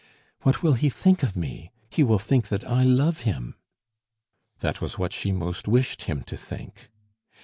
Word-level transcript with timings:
"What 0.41 0.63
will 0.63 0.73
he 0.73 0.89
think 0.89 1.21
of 1.21 1.37
me? 1.37 1.69
He 1.91 2.01
will 2.01 2.17
think 2.17 2.47
that 2.47 2.63
I 2.63 2.81
love 2.81 3.19
him!" 3.19 3.53
That 4.61 4.81
was 4.81 4.97
what 4.97 5.13
she 5.13 5.31
most 5.31 5.67
wished 5.67 6.05
him 6.05 6.23
to 6.23 6.35
think. 6.35 6.89